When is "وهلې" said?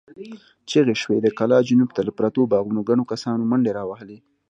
3.89-4.17